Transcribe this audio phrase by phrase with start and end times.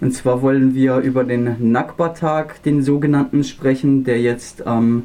[0.00, 5.04] Und zwar wollen wir über den Nakba-Tag, den sogenannten, sprechen, der jetzt am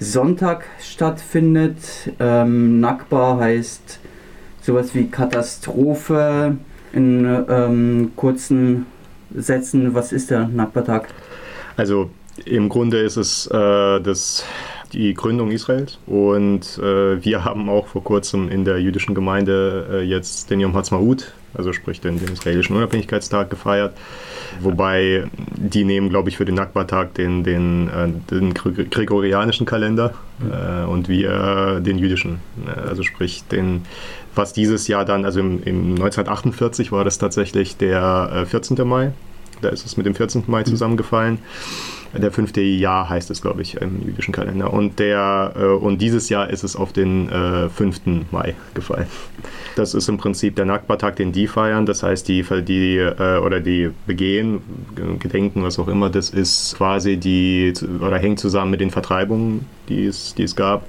[0.00, 1.76] Sonntag stattfindet.
[2.18, 4.00] Ähm, Nakba heißt
[4.60, 6.56] sowas wie Katastrophe.
[6.92, 8.86] In ähm, kurzen
[9.34, 11.08] Sätzen, was ist der Nakba-Tag?
[11.76, 12.10] Also
[12.44, 14.44] im Grunde ist es äh, das
[14.92, 15.98] die Gründung Israels.
[16.06, 20.76] Und äh, wir haben auch vor kurzem in der jüdischen Gemeinde äh, jetzt den Yom
[20.76, 23.96] Ha'atzmaut, also sprich den, den, israelischen Unabhängigkeitstag gefeiert.
[24.60, 25.24] Wobei
[25.56, 31.08] die nehmen, glaube ich, für den Nakba-Tag den, den, äh, den gregorianischen Kalender äh, und
[31.08, 32.40] wir den jüdischen.
[32.66, 33.82] Äh, also sprich den,
[34.34, 38.76] was dieses Jahr dann, also im, im 1948 war das tatsächlich der 14.
[38.76, 39.12] Äh, Mai.
[39.60, 40.44] Da ist es mit dem 14.
[40.46, 41.38] Mai zusammengefallen.
[42.14, 44.72] Der fünfte Jahr heißt es, glaube ich, im jüdischen Kalender.
[44.72, 48.02] Und, der, äh, und dieses Jahr ist es auf den äh, 5.
[48.30, 49.06] Mai gefallen.
[49.76, 51.86] Das ist im Prinzip der Nakba-Tag, den die feiern.
[51.86, 54.60] Das heißt, die, die äh, oder die begehen,
[55.18, 60.04] gedenken, was auch immer, das ist quasi die, oder hängt zusammen mit den Vertreibungen, die
[60.04, 60.84] es, die es gab.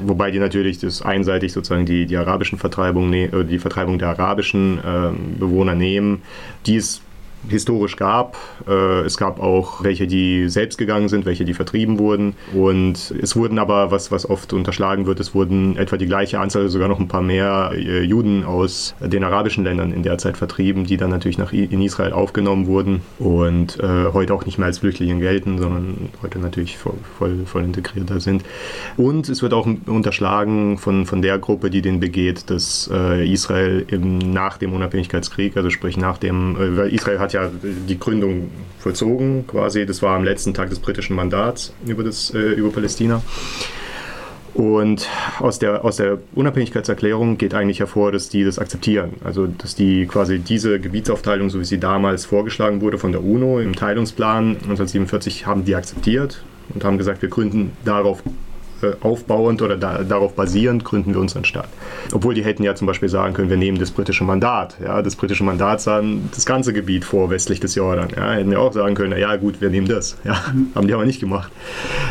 [0.00, 4.78] Wobei die natürlich das einseitig sozusagen die, die arabischen Vertreibungen, ne, die Vertreibung der arabischen
[4.78, 6.22] äh, Bewohner nehmen,
[6.66, 7.00] die es
[7.48, 8.36] historisch gab.
[8.66, 12.34] Äh, es gab auch welche, die selbst gegangen sind, welche, die vertrieben wurden.
[12.54, 16.68] Und es wurden aber, was, was oft unterschlagen wird, es wurden etwa die gleiche Anzahl,
[16.68, 20.84] sogar noch ein paar mehr äh, Juden aus den arabischen Ländern in der Zeit vertrieben,
[20.84, 24.78] die dann natürlich nach, in Israel aufgenommen wurden und äh, heute auch nicht mehr als
[24.78, 28.44] Flüchtlinge gelten, sondern heute natürlich voll, voll, voll integrierter sind.
[28.96, 33.84] Und es wird auch unterschlagen von, von der Gruppe, die den begeht, dass äh, Israel
[33.90, 38.50] eben nach dem Unabhängigkeitskrieg, also sprich nach dem, äh, weil Israel hat ja die Gründung
[38.78, 39.84] vollzogen, quasi.
[39.86, 43.22] Das war am letzten Tag des britischen Mandats über, das, äh, über Palästina.
[44.54, 45.08] Und
[45.40, 49.14] aus der, aus der Unabhängigkeitserklärung geht eigentlich hervor, dass die das akzeptieren.
[49.24, 53.58] Also, dass die quasi diese Gebietsaufteilung, so wie sie damals vorgeschlagen wurde von der UNO
[53.58, 58.22] im Teilungsplan 1947, haben die akzeptiert und haben gesagt, wir gründen darauf
[59.00, 61.68] aufbauend oder da, darauf basierend gründen wir unseren Staat.
[62.12, 64.76] Obwohl die hätten ja zum Beispiel sagen können, wir nehmen das britische Mandat.
[64.82, 66.02] Ja, das britische Mandat sah
[66.34, 68.08] das ganze Gebiet vor westlich des Jordan.
[68.16, 70.16] Ja, hätten ja auch sagen können, ja gut, wir nehmen das.
[70.24, 70.42] Ja,
[70.74, 71.50] haben die aber nicht gemacht.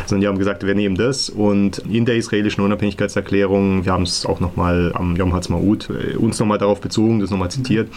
[0.06, 1.30] Sondern die haben gesagt, wir nehmen das.
[1.30, 6.38] Und in der israelischen Unabhängigkeitserklärung, wir haben es auch nochmal am Yom Ha'atzmaut äh, uns
[6.38, 7.88] nochmal darauf bezogen, das nochmal zitiert,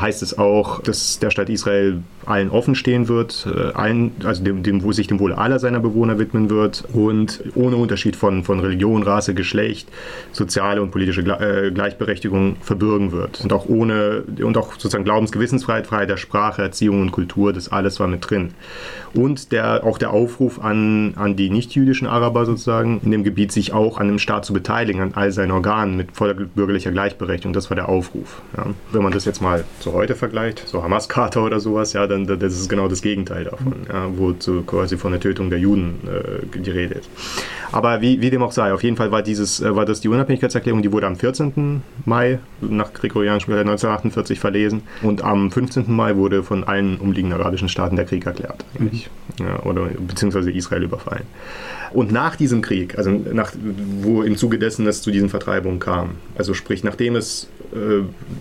[0.00, 4.62] heißt es auch, dass der Staat Israel allen offen stehen wird, äh, allen, also dem,
[4.62, 8.60] dem, wo sich dem Wohl aller seiner Bewohner widmen wird und ohne Unterschied von, von
[8.60, 9.88] Religion, Rasse, Geschlecht,
[10.32, 13.40] soziale und politische äh, Gleichberechtigung verbürgen wird.
[13.42, 18.00] Und auch ohne, und auch sozusagen Glaubensgewissensfreiheit, Freiheit der Sprache, Erziehung und Kultur, das alles
[18.00, 18.54] war mit drin.
[19.14, 23.72] Und der, auch der Aufruf an, an die nicht-jüdischen Araber sozusagen in dem Gebiet, sich
[23.72, 27.70] auch an dem Staat zu beteiligen, an all seinen Organen mit voller bürgerlicher Gleichberechtigung, das
[27.70, 28.42] war der Aufruf.
[28.56, 28.66] Ja.
[28.92, 32.54] Wenn man das jetzt mal zu heute vergleicht, so Hamas-Charta oder sowas, ja, dann das
[32.54, 34.34] ist genau das Gegenteil davon, ja, wo
[34.66, 37.10] quasi von der Tötung der Juden äh, die Rede ist.
[37.72, 40.08] Aber wie, wie dem auch sei, auf jeden Fall war, dieses, äh, war das die
[40.08, 41.82] Unabhängigkeitserklärung, die wurde am 14.
[42.04, 45.84] Mai nach gregorianischem Kalender 1948 verlesen und am 15.
[45.88, 49.46] Mai wurde von allen umliegenden arabischen Staaten der Krieg erklärt, eigentlich, mhm.
[49.46, 51.24] ja, oder beziehungsweise Israel überfallen.
[51.92, 53.52] Und nach diesem Krieg, also nach,
[54.02, 57.57] wo im Zuge dessen es zu diesen Vertreibungen kam, also sprich, nachdem es äh,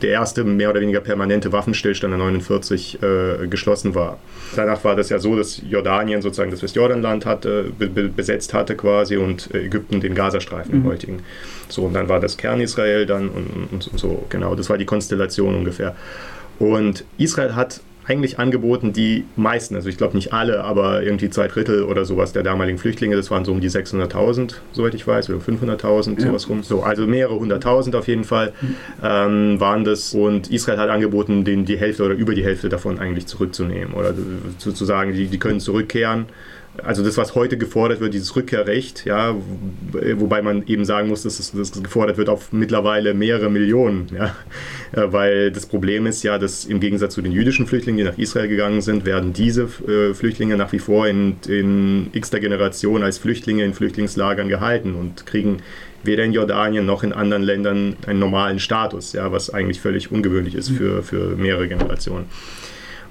[0.01, 4.19] der erste mehr oder weniger permanente Waffenstillstand in 1949 äh, geschlossen war.
[4.55, 9.17] Danach war das ja so, dass Jordanien sozusagen das Westjordanland hatte, be besetzt hatte quasi
[9.17, 10.85] und Ägypten den Gazastreifen mhm.
[10.85, 11.19] im heutigen.
[11.67, 15.55] So, und dann war das Kern-Israel dann und, und so, genau, das war die Konstellation
[15.55, 15.95] ungefähr.
[16.59, 21.47] Und Israel hat eigentlich angeboten, die meisten, also ich glaube nicht alle, aber irgendwie zwei
[21.47, 25.29] Drittel oder sowas der damaligen Flüchtlinge, das waren so um die 600.000, soweit ich weiß,
[25.29, 26.27] oder 500.000, ja.
[26.27, 26.63] sowas rum.
[26.63, 28.53] So, also mehrere hunderttausend auf jeden Fall
[29.03, 30.13] ähm, waren das.
[30.13, 34.13] Und Israel hat angeboten, den, die Hälfte oder über die Hälfte davon eigentlich zurückzunehmen oder
[34.57, 36.27] sozusagen, die, die können zurückkehren
[36.83, 39.35] also das, was heute gefordert wird, dieses Rückkehrrecht, ja,
[40.15, 44.35] wobei man eben sagen muss, dass das gefordert wird auf mittlerweile mehrere Millionen, ja,
[44.91, 48.17] äh, weil das Problem ist ja, dass im Gegensatz zu den jüdischen Flüchtlingen, die nach
[48.17, 53.17] Israel gegangen sind, werden diese äh, Flüchtlinge nach wie vor in, in x-ter Generation als
[53.17, 55.57] Flüchtlinge in Flüchtlingslagern gehalten und kriegen
[56.03, 60.55] weder in Jordanien noch in anderen Ländern einen normalen Status, ja, was eigentlich völlig ungewöhnlich
[60.55, 62.25] ist für, für mehrere Generationen.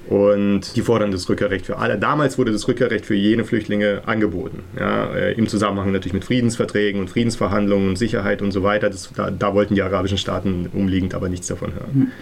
[0.08, 1.98] Und die fordern das Rückkehrrecht für alle.
[1.98, 4.60] Damals wurde das Rückkehrrecht für jene Flüchtlinge angeboten.
[4.78, 8.88] Ja, äh, Im Zusammenhang natürlich mit Friedensverträgen und Friedensverhandlungen und Sicherheit und so weiter.
[8.88, 11.90] Das, da, da, wollten die arabischen Staaten umliegend aber nichts davon hören.
[11.92, 12.12] Mhm.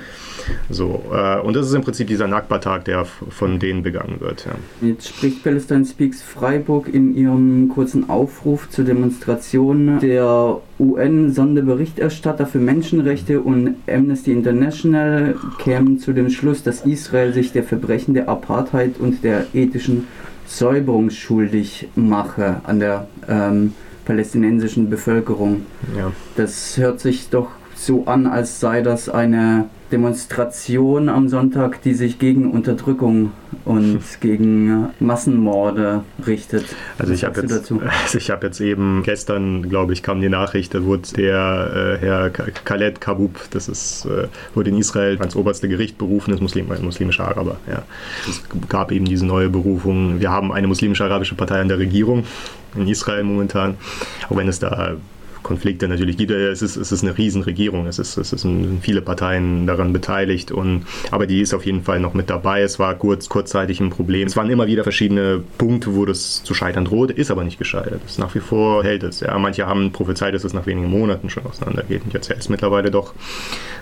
[0.70, 4.46] So, äh, und das ist im Prinzip dieser Nakba-Tag, der von denen begangen wird.
[4.46, 4.52] Ja.
[4.86, 13.40] Jetzt spricht Palestine Speaks Freiburg in ihrem kurzen Aufruf zur Demonstration der UN-Sonderberichterstatter für Menschenrechte
[13.40, 19.22] und Amnesty International kämen zu dem Schluss, dass Israel sich der Verbrechen der Apartheid und
[19.22, 20.06] der ethischen
[20.46, 23.72] Säuberung schuldig mache an der ähm,
[24.04, 25.66] palästinensischen Bevölkerung.
[25.96, 26.12] Ja.
[26.36, 32.18] Das hört sich doch so an, als sei das eine Demonstration am Sonntag, die sich
[32.18, 33.30] gegen Unterdrückung
[33.64, 36.64] und gegen Massenmorde richtet.
[36.98, 37.52] Also ich habe jetzt,
[38.02, 42.30] also hab jetzt eben gestern, glaube ich, kam die Nachricht, da wurde der äh, Herr
[42.30, 44.26] Khaled Kabub, das ist, äh,
[44.56, 47.58] wurde in Israel ans oberste Gericht berufen, das Muslim, ein muslimischer Araber.
[47.68, 47.84] Ja.
[48.28, 50.18] Es gab eben diese neue Berufung.
[50.18, 52.24] Wir haben eine muslimische-arabische Partei an der Regierung
[52.74, 53.76] in Israel momentan,
[54.28, 54.96] auch wenn es da
[55.44, 56.32] Konflikte natürlich gibt.
[56.32, 60.84] Es ist, es ist eine Riesenregierung, es, ist, es sind viele Parteien daran beteiligt, und,
[61.12, 62.62] aber die ist auf jeden Fall noch mit dabei.
[62.62, 64.26] Es war kurz, kurzzeitig ein Problem.
[64.26, 68.00] Es waren immer wieder verschiedene Punkte, wo das zu scheitern drohte, ist aber nicht gescheitert.
[68.04, 69.20] Es nach wie vor hält es.
[69.20, 69.38] Ja.
[69.38, 72.02] Manche haben prophezeit, dass es nach wenigen Monaten schon auseinandergeht.
[72.04, 73.14] Und jetzt hält es mittlerweile doch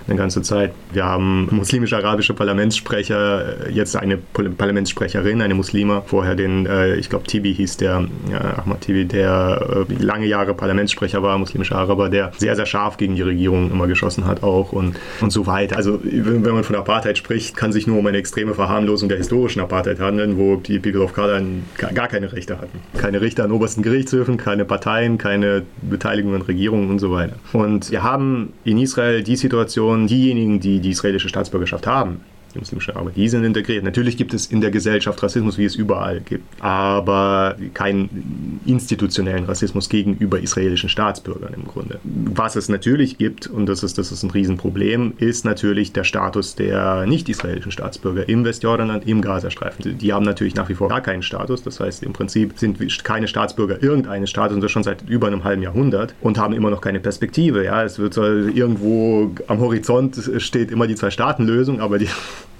[0.06, 0.72] eine ganze Zeit.
[0.92, 7.54] Wir haben muslimische-arabische Parlamentssprecher, jetzt eine Parlamentssprecherin, eine Muslima, vorher den, äh, ich glaube, Tibi
[7.54, 12.56] hieß der, ja, Ahmad Tibi, der äh, lange Jahre Parlamentssprecher war, muslimischer Araber, der sehr,
[12.56, 15.76] sehr scharf gegen die Regierung immer geschossen hat auch und, und so weiter.
[15.76, 19.60] Also wenn man von Apartheid spricht, kann sich nur um eine extreme Verharmlosung der historischen
[19.60, 21.43] Apartheid handeln, wo die People of Color
[21.76, 22.81] gar keine Rechte hatten.
[22.96, 27.37] Keine Richter an obersten Gerichtshöfen, keine Parteien, keine Beteiligung an Regierungen und so weiter.
[27.52, 32.20] Und wir haben in Israel die Situation, diejenigen, die die israelische Staatsbürgerschaft haben,
[32.54, 33.84] die muslimische Araber, die sind integriert.
[33.84, 39.88] Natürlich gibt es in der Gesellschaft Rassismus, wie es überall gibt, aber keinen institutionellen Rassismus
[39.88, 42.00] gegenüber israelischen Staatsbürgern im Grunde.
[42.04, 46.54] Was es natürlich gibt, und das ist, das ist ein Riesenproblem, ist natürlich der Status
[46.54, 49.98] der nicht-israelischen Staatsbürger im Westjordanland, im Gazastreifen.
[49.98, 53.28] Die haben natürlich nach wie vor gar keinen Status, das heißt im Prinzip sind keine
[53.28, 56.81] Staatsbürger irgendeines Staates und das schon seit über einem halben Jahrhundert und haben immer noch
[56.81, 57.64] keine Perspektive.
[57.64, 62.08] Ja, es wird irgendwo am Horizont steht immer die Zwei-Staaten-Lösung, aber die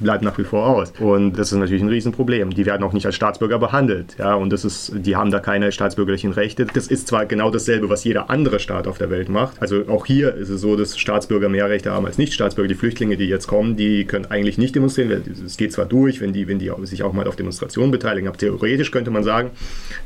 [0.02, 0.93] bleibt nach wie vor aus.
[0.99, 2.50] Und das ist natürlich ein Riesenproblem.
[2.50, 4.16] Die werden auch nicht als Staatsbürger behandelt.
[4.19, 6.66] Ja, und das ist, die haben da keine staatsbürgerlichen Rechte.
[6.66, 9.60] Das ist zwar genau dasselbe, was jeder andere Staat auf der Welt macht.
[9.60, 12.69] Also auch hier ist es so, dass Staatsbürger mehr Rechte haben als Nicht-Staatsbürger.
[12.69, 15.22] Die Flüchtlinge, die jetzt kommen, die können eigentlich nicht demonstrieren.
[15.44, 18.37] Es geht zwar durch, wenn die, wenn die sich auch mal auf Demonstrationen beteiligen, aber
[18.37, 19.50] theoretisch könnte man sagen,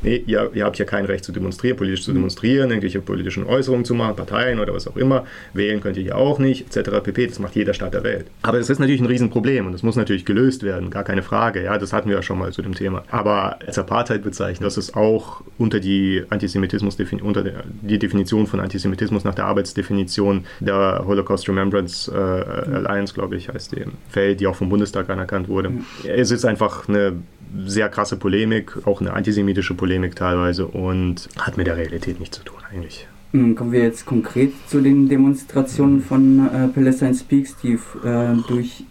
[0.01, 3.85] nee, ihr, ihr habt hier kein Recht zu demonstrieren, politisch zu demonstrieren, irgendwelche politischen Äußerungen
[3.85, 5.25] zu machen, Parteien oder was auch immer.
[5.53, 6.91] Wählen könnt ihr hier auch nicht, etc.
[7.03, 7.27] pp.
[7.27, 8.27] Das macht jeder Staat der Welt.
[8.41, 11.63] Aber es ist natürlich ein Riesenproblem und das muss natürlich gelöst werden, gar keine Frage.
[11.63, 13.03] Ja, das hatten wir ja schon mal zu dem Thema.
[13.09, 19.23] Aber als Apartheid bezeichnen, das ist auch unter die Antisemitismus unter die Definition von Antisemitismus
[19.23, 24.55] nach der Arbeitsdefinition der Holocaust Remembrance äh, Alliance, glaube ich, heißt die, fällt, die auch
[24.55, 25.69] vom Bundestag anerkannt wurde.
[25.69, 25.85] Mhm.
[26.05, 27.13] Es ist einfach eine
[27.65, 32.43] sehr krasse Polemik, auch eine antisemitische Polemik teilweise und hat mit der Realität nichts zu
[32.43, 33.07] tun eigentlich.
[33.31, 38.83] Kommen wir jetzt konkret zu den Demonstrationen von äh, Palestine Speaks, die äh, durch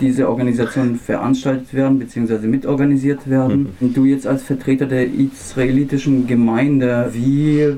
[0.00, 2.46] diese Organisationen veranstaltet werden bzw.
[2.46, 3.74] mitorganisiert werden.
[3.80, 3.94] Mhm.
[3.94, 7.74] Du jetzt als Vertreter der israelitischen Gemeinde, wie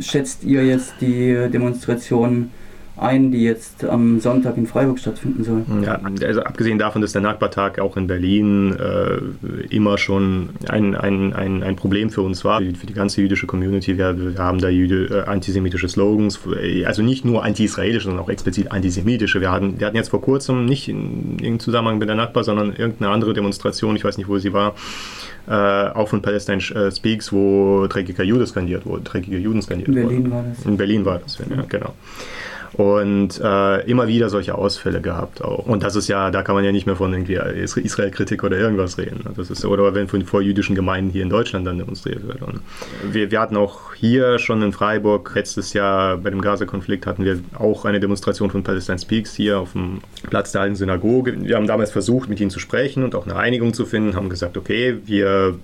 [0.00, 2.50] schätzt ihr jetzt die Demonstration
[3.00, 5.64] ein, die jetzt am Sonntag in Freiburg stattfinden soll.
[5.84, 9.18] Ja, also abgesehen davon, dass der Nakba-Tag auch in Berlin äh,
[9.74, 13.98] immer schon ein, ein, ein, ein Problem für uns war, für die ganze jüdische Community.
[13.98, 16.40] Wir, wir haben da Jüde, äh, antisemitische Slogans,
[16.84, 19.40] also nicht nur anti-israelische, sondern auch explizit antisemitische.
[19.40, 22.72] Wir hatten, wir hatten jetzt vor kurzem, nicht in irgendeinem Zusammenhang mit der Nakba, sondern
[22.74, 24.74] irgendeine andere Demonstration, ich weiß nicht, wo sie war,
[25.46, 29.88] äh, auch von Palestine äh, Speaks, wo dreckiger Jude skandiert wurde, dreckiger Juden skandiert.
[29.88, 30.30] In Berlin wurde.
[30.30, 30.66] war das.
[30.66, 31.94] In Berlin war das, ja, genau
[32.74, 35.66] und äh, immer wieder solche Ausfälle gehabt auch.
[35.66, 38.98] Und das ist ja, da kann man ja nicht mehr von irgendwie Israel-Kritik oder irgendwas
[38.98, 39.24] reden.
[39.36, 42.42] Das ist, oder wenn von vor jüdischen Gemeinden hier in Deutschland dann demonstriert wird.
[42.42, 42.60] Und
[43.10, 47.40] wir, wir hatten auch hier schon in Freiburg letztes Jahr bei dem Gaza-Konflikt hatten wir
[47.58, 51.34] auch eine Demonstration von Palestine Speaks hier auf dem Platz der alten Synagoge.
[51.40, 54.28] Wir haben damals versucht, mit ihnen zu sprechen und auch eine Einigung zu finden, haben
[54.28, 55.58] gesagt, okay, wir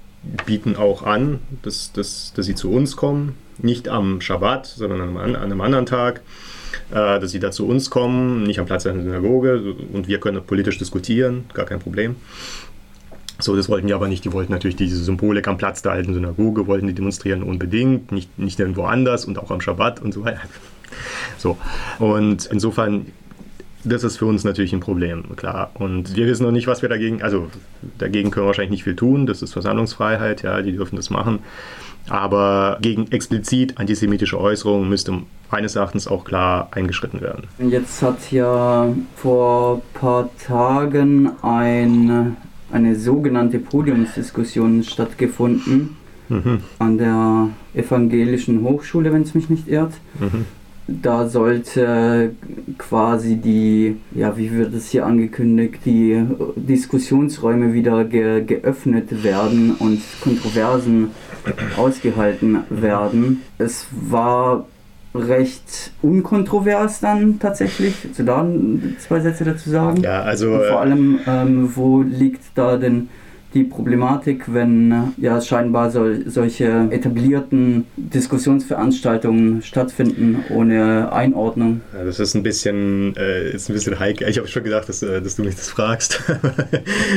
[0.46, 5.16] bieten auch an, dass, dass, dass sie zu uns kommen, nicht am Schabbat, sondern an
[5.16, 6.22] einem, an einem anderen Tag
[6.90, 10.78] dass sie da zu uns kommen, nicht am Platz der Synagoge und wir können politisch
[10.78, 12.16] diskutieren, gar kein Problem.
[13.40, 14.24] So, das wollten die aber nicht.
[14.24, 18.38] Die wollten natürlich diese Symbolik am Platz der alten Synagoge, wollten die demonstrieren unbedingt, nicht,
[18.38, 20.42] nicht irgendwo anders und auch am Schabbat und so weiter.
[21.38, 21.58] So,
[21.98, 23.06] und insofern
[23.84, 25.70] das ist für uns natürlich ein Problem, klar.
[25.74, 27.50] Und wir wissen noch nicht, was wir dagegen, also
[27.98, 29.26] dagegen können wir wahrscheinlich nicht viel tun.
[29.26, 31.40] Das ist Versammlungsfreiheit, ja, die dürfen das machen.
[32.08, 37.44] Aber gegen explizit antisemitische Äußerungen müsste meines Erachtens auch klar eingeschritten werden.
[37.58, 42.36] Jetzt hat ja vor ein paar Tagen ein,
[42.72, 45.96] eine sogenannte Podiumsdiskussion stattgefunden
[46.28, 46.60] mhm.
[46.78, 49.92] an der Evangelischen Hochschule, wenn es mich nicht irrt.
[50.18, 50.44] Mhm.
[50.86, 52.32] Da sollte
[52.76, 56.22] quasi die, ja, wie wird es hier angekündigt, die
[56.56, 61.10] Diskussionsräume wieder ge geöffnet werden und Kontroversen
[61.78, 63.42] ausgehalten werden.
[63.56, 64.66] Es war
[65.14, 67.94] recht unkontrovers dann tatsächlich.
[68.16, 68.46] Du da
[68.98, 70.02] zwei Sätze dazu sagen?
[70.02, 70.52] Ja, also.
[70.52, 73.08] Und vor allem, ähm, wo liegt da denn
[73.54, 81.80] die Problematik, wenn ja scheinbar so, solche etablierten Diskussionsveranstaltungen stattfinden ohne Einordnung.
[81.96, 84.28] Ja, das ist ein bisschen, äh, ist ein bisschen heikel.
[84.28, 86.22] Ich habe schon gedacht, dass, äh, dass du mich das fragst.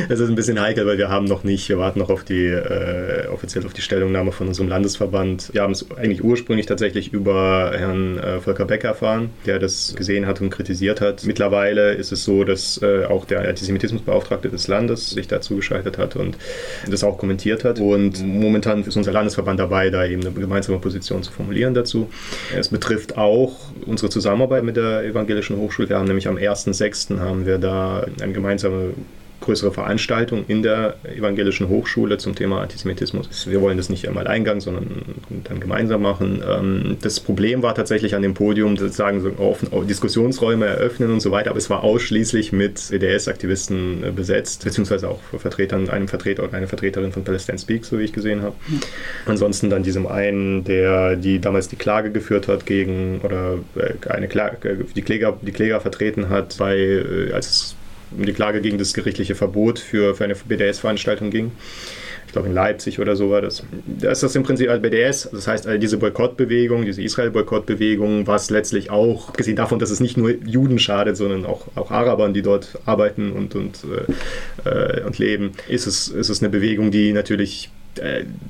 [0.10, 2.46] Es ist ein bisschen heikel, weil wir haben noch nicht, wir warten noch auf die
[2.46, 5.50] äh, offiziell auf die Stellungnahme von unserem Landesverband.
[5.54, 10.26] Wir haben es eigentlich ursprünglich tatsächlich über Herrn äh, Volker Beck erfahren, der das gesehen
[10.26, 11.26] hat und kritisiert hat.
[11.26, 16.16] Mittlerweile ist es so, dass äh, auch der Antisemitismusbeauftragte des Landes sich dazu geschaltet hat
[16.16, 17.80] und und das auch kommentiert hat.
[17.80, 22.10] Und momentan ist unser Landesverband dabei, da eben eine gemeinsame Position zu formulieren dazu.
[22.56, 23.54] Es betrifft auch
[23.86, 25.90] unsere Zusammenarbeit mit der Evangelischen Hochschule.
[25.90, 27.20] Wir haben nämlich am 1.6.
[27.20, 28.94] haben wir da eine gemeinsame
[29.48, 33.48] größere Veranstaltung in der Evangelischen Hochschule zum Thema Antisemitismus.
[33.48, 36.44] Wir wollen das nicht einmal Eingang, sondern dann gemeinsam machen.
[36.46, 41.32] Ähm, das Problem war tatsächlich an dem Podium, sozusagen so offen, Diskussionsräume eröffnen und so
[41.32, 46.54] weiter, aber es war ausschließlich mit EDS-Aktivisten äh, besetzt, beziehungsweise auch Vertretern, einem Vertreter oder
[46.54, 48.56] einer Vertreterin von Palestine Speaks, so wie ich gesehen habe.
[49.26, 54.28] Ansonsten dann diesem einen, der die damals die Klage geführt hat gegen oder äh, eine
[54.28, 57.76] Klage, die Kläger, die Kläger vertreten hat, bei, als es
[58.12, 61.52] um die Klage gegen das gerichtliche Verbot für, für eine BDS-Veranstaltung ging.
[62.26, 63.64] Ich glaube in Leipzig oder so war das.
[63.86, 68.50] Da ist das im Prinzip als BDS, das heißt also diese Boykottbewegung, diese Israel-Boykottbewegung, was
[68.50, 72.42] letztlich auch, abgesehen davon, dass es nicht nur Juden schadet, sondern auch, auch Arabern, die
[72.42, 73.80] dort arbeiten und, und,
[74.66, 77.70] äh, äh und leben, ist es, ist es eine Bewegung, die natürlich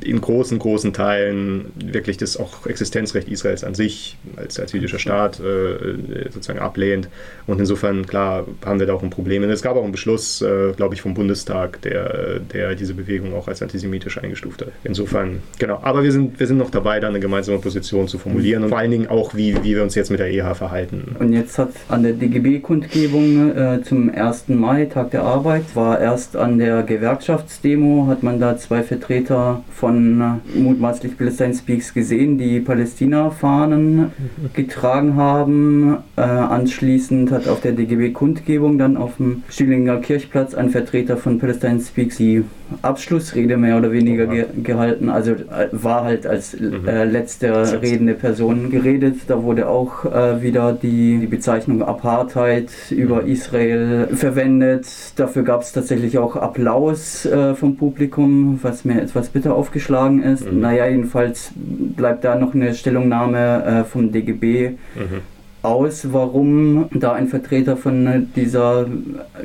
[0.04, 5.40] in großen, großen Teilen wirklich das auch Existenzrecht Israels an sich als, als jüdischer Staat
[5.40, 7.10] äh, sozusagen ablehnt.
[7.46, 9.44] Und insofern, klar, haben wir da auch ein Problem.
[9.44, 13.34] Und es gab auch einen Beschluss, äh, glaube ich, vom Bundestag, der, der diese Bewegung
[13.34, 14.72] auch als antisemitisch eingestuft hat.
[14.84, 15.80] Insofern, genau.
[15.82, 18.78] Aber wir sind, wir sind noch dabei, da eine gemeinsame Position zu formulieren und vor
[18.78, 21.16] allen Dingen auch, wie, wie wir uns jetzt mit der EH verhalten.
[21.20, 24.50] Und jetzt hat an der DGB-Kundgebung äh, zum 1.
[24.50, 29.64] Mai, Tag der Arbeit, war erst an der Gewerkschaftsdemo, hat man da zwei Vertreter Vertreter
[29.72, 34.12] von äh, mutmaßlich Palestine Speaks gesehen, die Palästina-Fahnen
[34.54, 35.98] getragen haben.
[36.16, 41.80] Äh, anschließend hat auf der DGB-Kundgebung dann auf dem Stühlinger Kirchplatz ein Vertreter von Palestine
[41.80, 42.44] Speaks die
[42.82, 45.10] Abschlussrede mehr oder weniger ge gehalten.
[45.10, 46.88] Also äh, war halt als mhm.
[46.88, 49.16] äh, letzte redende Person geredet.
[49.28, 53.30] Da wurde auch äh, wieder die, die Bezeichnung Apartheid über mhm.
[53.30, 54.88] Israel verwendet.
[55.16, 60.52] Dafür gab es tatsächlich auch Applaus äh, vom Publikum, was mir etwas bitter aufgeschlagen ist.
[60.52, 60.60] Mhm.
[60.60, 64.72] Naja, jedenfalls bleibt da noch eine Stellungnahme äh, vom DGB.
[64.96, 65.37] Mhm
[65.68, 68.88] aus, warum da ein Vertreter von dieser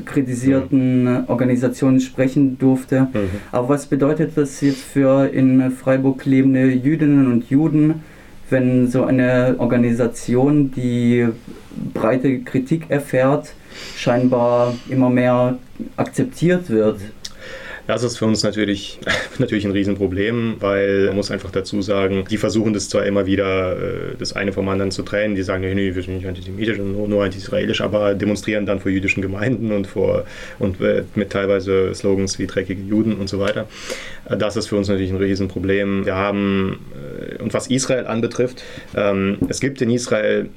[0.04, 1.24] kritisierten mhm.
[1.28, 3.08] Organisation sprechen durfte.
[3.12, 3.28] Mhm.
[3.50, 8.02] Aber was bedeutet das jetzt für in Freiburg lebende Jüdinnen und Juden,
[8.50, 11.26] wenn so eine Organisation, die
[11.94, 13.54] breite Kritik erfährt,
[13.96, 15.58] scheinbar immer mehr
[15.96, 17.00] akzeptiert wird?
[17.86, 19.00] Das ist für uns natürlich,
[19.38, 23.76] natürlich ein Riesenproblem, weil man muss einfach dazu sagen, die versuchen das zwar immer wieder,
[23.76, 26.92] äh, das eine vom anderen zu trennen, die sagen, nee, wir sind nicht antisemitisch und
[26.92, 30.24] nur, nur anti-israelisch, aber demonstrieren dann vor jüdischen Gemeinden und, vor,
[30.58, 33.66] und äh, mit teilweise Slogans wie dreckige Juden und so weiter.
[34.28, 36.06] Äh, das ist für uns natürlich ein Riesenproblem.
[36.06, 36.80] Wir haben,
[37.40, 38.62] und was Israel anbetrifft,
[38.96, 40.48] ähm, es gibt in Israel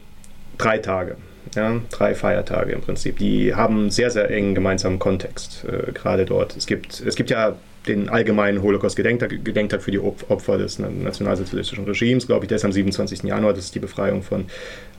[0.57, 1.17] drei Tage.
[1.53, 3.17] Ja, drei Feiertage im Prinzip.
[3.19, 6.57] Die haben sehr, sehr engen gemeinsamen Kontext, äh, gerade dort.
[6.57, 7.55] Es gibt, es gibt ja
[7.87, 12.71] den allgemeinen Holocaust-Gedenktag Gedenktag für die Opfer des nationalsozialistischen Regimes, glaube ich, der ist am
[12.71, 13.23] 27.
[13.23, 14.45] Januar, das ist die Befreiung von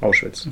[0.00, 0.48] Auschwitz.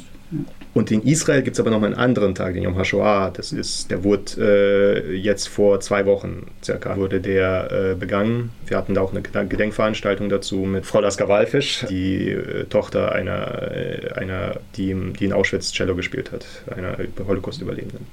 [0.72, 3.30] Und in Israel gibt es aber noch einen anderen Tag, den Yom HaShoah.
[3.32, 8.50] Das ist, der wurde äh, jetzt vor zwei Wochen circa wurde der äh, begangen.
[8.66, 13.70] Wir hatten da auch eine Gedenkveranstaltung dazu mit Frau Lasker Walfisch, die äh, Tochter einer,
[13.70, 18.06] äh, einer die, die in Auschwitz Cello gespielt hat, einer Holocaust-Überlebenden.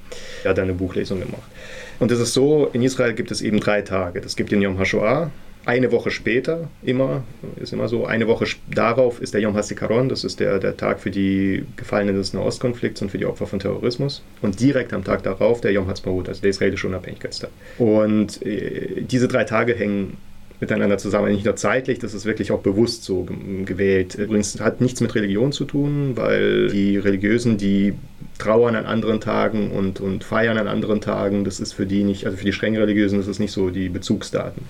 [0.43, 1.41] Er hat eine Buchlesung gemacht.
[2.01, 4.21] Und es ist so, in Israel gibt es eben drei Tage.
[4.25, 5.29] Es gibt den Yom HaShoah,
[5.65, 7.23] eine Woche später, immer,
[7.57, 10.99] ist immer so, eine Woche darauf ist der Yom HaZikaron, das ist der, der Tag
[10.99, 14.23] für die Gefallenen des Nahostkonflikts und für die Opfer von Terrorismus.
[14.41, 17.51] Und direkt am Tag darauf der Yom HaZmaut, also der israelische Unabhängigkeitstag.
[17.77, 20.17] Und äh, diese drei Tage hängen
[20.61, 23.27] miteinander zusammen, nicht nur zeitlich, das ist wirklich auch bewusst so
[23.65, 24.15] gewählt.
[24.15, 27.95] Übrigens hat nichts mit Religion zu tun, weil die Religiösen, die
[28.37, 32.25] trauern an anderen Tagen und, und feiern an anderen Tagen, das ist für die nicht,
[32.25, 34.63] also für die streng Religiösen, das ist nicht so die Bezugsdaten.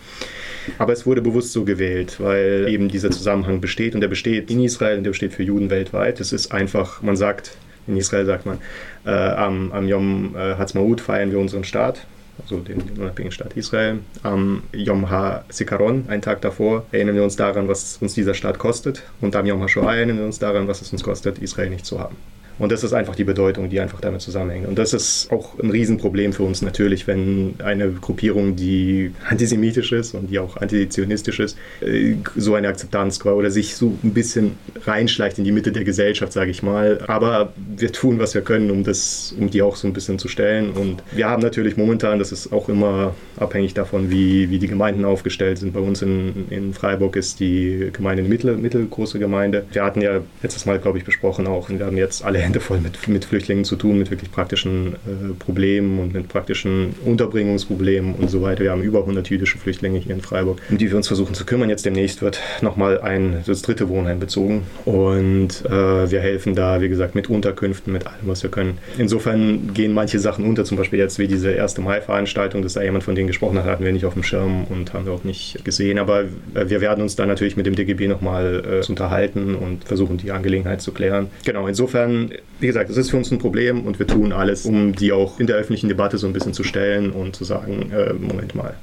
[0.78, 4.64] Aber es wurde bewusst so gewählt, weil eben dieser Zusammenhang besteht und der besteht in
[4.64, 6.22] Israel und der besteht für Juden weltweit.
[6.22, 7.58] Es ist einfach, man sagt,
[7.88, 8.60] in Israel sagt man,
[9.06, 12.06] äh, am, am Yom äh, Hatzmaut feiern wir unseren Staat,
[12.42, 14.00] also den, unabhängigen Staat Israel.
[14.24, 19.04] Am Yom HaZikaron, einen Tag davor, erinnern wir uns daran, was uns dieser Staat kostet.
[19.22, 22.00] Und am Yom HaShoah erinnern wir uns daran, was es uns kostet, Israel nicht zu
[22.00, 22.16] haben.
[22.62, 24.68] Und das ist einfach die Bedeutung, die einfach damit zusammenhängt.
[24.68, 30.14] Und das ist auch ein Riesenproblem für uns natürlich, wenn eine Gruppierung, die antisemitisch ist
[30.14, 35.40] und die auch antizionistisch ist, äh, so eine Akzeptanz oder sich so ein bisschen reinschleicht
[35.40, 37.04] in die Mitte der Gesellschaft, sage ich mal.
[37.08, 40.28] Aber wir tun, was wir können, um das, um die auch so ein bisschen zu
[40.28, 40.70] stellen.
[40.70, 45.04] Und wir haben natürlich momentan, das ist auch immer abhängig davon, wie, wie die Gemeinden
[45.04, 45.74] aufgestellt sind.
[45.74, 49.66] Bei uns in, in Freiburg ist die Gemeinde eine mittel, mittelgroße Gemeinde.
[49.72, 52.82] Wir hatten ja letztes Mal, glaube ich, besprochen auch, wir haben jetzt alle Hände voll
[52.82, 58.30] mit, mit Flüchtlingen zu tun, mit wirklich praktischen äh, Problemen und mit praktischen Unterbringungsproblemen und
[58.30, 58.64] so weiter.
[58.64, 61.46] Wir haben über 100 jüdische Flüchtlinge hier in Freiburg, um die wir uns versuchen zu
[61.46, 61.70] kümmern.
[61.70, 66.90] Jetzt demnächst wird nochmal ein, das dritte Wohnheim bezogen und äh, wir helfen da, wie
[66.90, 68.80] gesagt, mit Unterkünften, mit allem, was wir können.
[68.98, 71.78] Insofern gehen manche Sachen unter, zum Beispiel jetzt wie diese 1.
[71.78, 74.94] Mai-Veranstaltung, dass da jemand von denen gesprochen hat, hatten wir nicht auf dem Schirm und
[74.94, 76.00] haben wir auch nicht gesehen.
[76.00, 80.18] Aber äh, wir werden uns da natürlich mit dem DGB nochmal äh, unterhalten und versuchen,
[80.18, 81.28] die Angelegenheit zu klären.
[81.46, 82.30] Genau, insofern
[82.60, 85.40] wie gesagt, es ist für uns ein Problem und wir tun alles, um die auch
[85.40, 88.76] in der öffentlichen Debatte so ein bisschen zu stellen und zu sagen, äh, Moment mal,